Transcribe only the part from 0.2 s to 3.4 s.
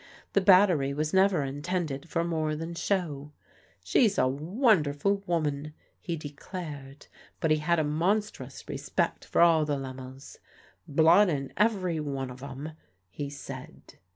The battery was never intended for more than show.